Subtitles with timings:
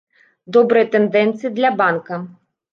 [0.57, 2.23] Добрыя тэндэнцыі для банка.